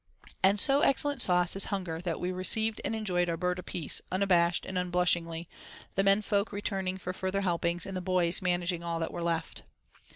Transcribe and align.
And 0.41 0.59
so 0.59 0.81
excellent 0.81 1.21
a 1.21 1.25
sauce 1.25 1.55
is 1.55 1.65
hunger 1.65 2.01
that 2.01 2.19
we 2.19 2.31
received 2.31 2.81
and 2.83 2.95
enjoyed 2.95 3.29
our 3.29 3.37
"bird 3.37 3.59
apiece" 3.59 4.01
unabashed 4.11 4.65
and 4.65 4.75
unblushingly—the 4.75 6.03
men 6.03 6.23
folk 6.23 6.51
returning 6.51 6.97
for 6.97 7.13
further 7.13 7.41
helpings, 7.41 7.85
and 7.85 7.95
the 7.95 8.01
"boys" 8.01 8.41
managing 8.41 8.83
all 8.83 8.99
that 8.99 9.13
were 9.13 9.21
left. 9.21 9.61